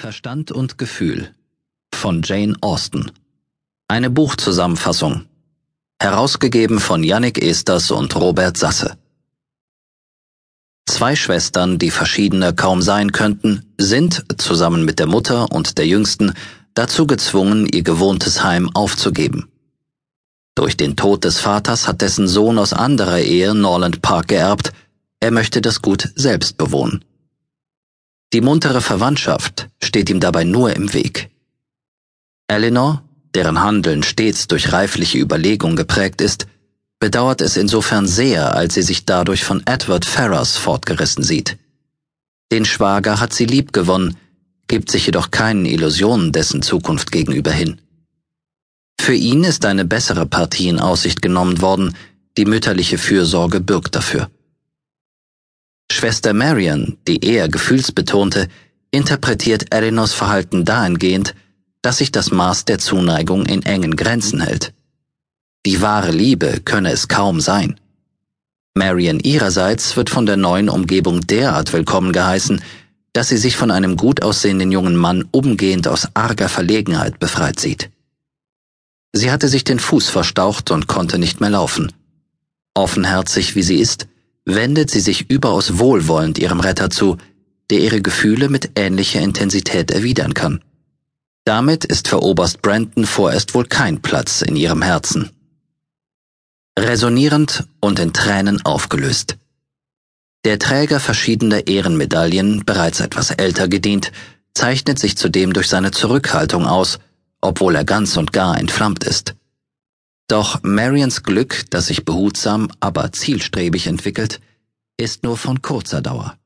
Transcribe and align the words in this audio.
Verstand 0.00 0.50
und 0.50 0.78
Gefühl 0.78 1.34
von 1.94 2.22
Jane 2.24 2.56
Austen. 2.62 3.12
Eine 3.86 4.08
Buchzusammenfassung. 4.08 5.26
Herausgegeben 6.00 6.80
von 6.80 7.04
Yannick 7.04 7.36
Esters 7.36 7.90
und 7.90 8.16
Robert 8.16 8.56
Sasse. 8.56 8.96
Zwei 10.86 11.14
Schwestern, 11.16 11.78
die 11.78 11.90
verschiedener 11.90 12.54
kaum 12.54 12.80
sein 12.80 13.12
könnten, 13.12 13.74
sind, 13.76 14.24
zusammen 14.38 14.86
mit 14.86 15.00
der 15.00 15.06
Mutter 15.06 15.52
und 15.52 15.76
der 15.76 15.86
Jüngsten, 15.86 16.32
dazu 16.72 17.06
gezwungen, 17.06 17.66
ihr 17.66 17.82
gewohntes 17.82 18.42
Heim 18.42 18.70
aufzugeben. 18.72 19.50
Durch 20.54 20.78
den 20.78 20.96
Tod 20.96 21.24
des 21.24 21.40
Vaters 21.40 21.86
hat 21.86 22.00
dessen 22.00 22.26
Sohn 22.26 22.58
aus 22.58 22.72
anderer 22.72 23.18
Ehe 23.18 23.54
Norland 23.54 24.00
Park 24.00 24.28
geerbt, 24.28 24.72
er 25.20 25.30
möchte 25.30 25.60
das 25.60 25.82
Gut 25.82 26.10
selbst 26.14 26.56
bewohnen. 26.56 27.04
Die 28.32 28.40
muntere 28.40 28.80
Verwandtschaft 28.80 29.69
steht 29.90 30.08
ihm 30.08 30.20
dabei 30.20 30.44
nur 30.44 30.72
im 30.76 30.94
Weg. 30.94 31.30
Eleanor, 32.46 33.02
deren 33.34 33.60
Handeln 33.60 34.04
stets 34.04 34.46
durch 34.46 34.72
reifliche 34.72 35.18
Überlegung 35.18 35.74
geprägt 35.74 36.20
ist, 36.20 36.46
bedauert 37.00 37.40
es 37.40 37.56
insofern 37.56 38.06
sehr, 38.06 38.54
als 38.54 38.74
sie 38.74 38.82
sich 38.82 39.04
dadurch 39.04 39.42
von 39.42 39.66
Edward 39.66 40.04
Ferrars 40.04 40.56
fortgerissen 40.56 41.24
sieht. 41.24 41.58
Den 42.52 42.64
Schwager 42.64 43.18
hat 43.18 43.32
sie 43.32 43.46
lieb 43.46 43.72
gewonnen, 43.72 44.16
gibt 44.68 44.92
sich 44.92 45.06
jedoch 45.06 45.32
keinen 45.32 45.64
Illusionen 45.64 46.30
dessen 46.30 46.62
Zukunft 46.62 47.10
gegenüber 47.10 47.50
hin. 47.50 47.80
Für 49.00 49.14
ihn 49.14 49.42
ist 49.42 49.64
eine 49.64 49.84
bessere 49.84 50.24
Partie 50.24 50.68
in 50.68 50.78
Aussicht 50.78 51.20
genommen 51.20 51.60
worden, 51.60 51.96
die 52.36 52.44
mütterliche 52.44 52.98
Fürsorge 52.98 53.60
bürgt 53.60 53.96
dafür. 53.96 54.30
Schwester 55.90 56.32
Marion, 56.32 56.96
die 57.08 57.24
eher 57.24 57.48
gefühlsbetonte, 57.48 58.46
interpretiert 58.90 59.72
Eleanors 59.74 60.12
Verhalten 60.12 60.64
dahingehend, 60.64 61.34
dass 61.82 61.98
sich 61.98 62.12
das 62.12 62.30
Maß 62.30 62.64
der 62.64 62.78
Zuneigung 62.78 63.46
in 63.46 63.62
engen 63.62 63.96
Grenzen 63.96 64.40
hält. 64.40 64.72
Die 65.66 65.80
wahre 65.80 66.10
Liebe 66.10 66.60
könne 66.64 66.90
es 66.90 67.08
kaum 67.08 67.40
sein. 67.40 67.78
Marion 68.74 69.20
ihrerseits 69.20 69.96
wird 69.96 70.10
von 70.10 70.26
der 70.26 70.36
neuen 70.36 70.68
Umgebung 70.68 71.20
derart 71.26 71.72
willkommen 71.72 72.12
geheißen, 72.12 72.62
dass 73.12 73.28
sie 73.28 73.36
sich 73.36 73.56
von 73.56 73.70
einem 73.70 73.96
gut 73.96 74.22
aussehenden 74.22 74.70
jungen 74.70 74.96
Mann 74.96 75.28
umgehend 75.32 75.88
aus 75.88 76.08
arger 76.14 76.48
Verlegenheit 76.48 77.18
befreit 77.18 77.58
sieht. 77.58 77.90
Sie 79.12 79.30
hatte 79.30 79.48
sich 79.48 79.64
den 79.64 79.80
Fuß 79.80 80.08
verstaucht 80.08 80.70
und 80.70 80.86
konnte 80.86 81.18
nicht 81.18 81.40
mehr 81.40 81.50
laufen. 81.50 81.92
Offenherzig 82.74 83.56
wie 83.56 83.62
sie 83.62 83.80
ist, 83.80 84.06
wendet 84.44 84.90
sie 84.90 85.00
sich 85.00 85.28
überaus 85.28 85.78
wohlwollend 85.78 86.38
ihrem 86.38 86.60
Retter 86.60 86.90
zu, 86.90 87.16
der 87.70 87.80
ihre 87.80 88.02
Gefühle 88.02 88.48
mit 88.48 88.72
ähnlicher 88.76 89.20
Intensität 89.20 89.90
erwidern 89.90 90.34
kann. 90.34 90.62
Damit 91.44 91.84
ist 91.84 92.08
für 92.08 92.22
Oberst 92.22 92.62
Brandon 92.62 93.06
vorerst 93.06 93.54
wohl 93.54 93.64
kein 93.64 94.02
Platz 94.02 94.42
in 94.42 94.56
ihrem 94.56 94.82
Herzen. 94.82 95.30
Resonierend 96.78 97.64
und 97.80 97.98
in 97.98 98.12
Tränen 98.12 98.64
aufgelöst. 98.64 99.36
Der 100.44 100.58
Träger 100.58 101.00
verschiedener 101.00 101.66
Ehrenmedaillen, 101.66 102.64
bereits 102.64 103.00
etwas 103.00 103.30
älter 103.30 103.68
gedient, 103.68 104.12
zeichnet 104.54 104.98
sich 104.98 105.16
zudem 105.16 105.52
durch 105.52 105.68
seine 105.68 105.90
Zurückhaltung 105.90 106.66
aus, 106.66 106.98
obwohl 107.40 107.76
er 107.76 107.84
ganz 107.84 108.16
und 108.16 108.32
gar 108.32 108.58
entflammt 108.58 109.04
ist. 109.04 109.34
Doch 110.28 110.62
Marians 110.62 111.22
Glück, 111.22 111.64
das 111.70 111.86
sich 111.88 112.04
behutsam, 112.04 112.70
aber 112.80 113.12
zielstrebig 113.12 113.86
entwickelt, 113.86 114.40
ist 114.96 115.24
nur 115.24 115.36
von 115.36 115.60
kurzer 115.60 116.00
Dauer. 116.00 116.36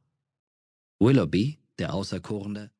Willoughby, 1.00 1.58
der 1.78 1.92
Auserkorene, 1.92 2.70